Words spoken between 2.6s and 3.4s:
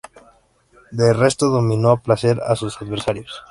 adversarios.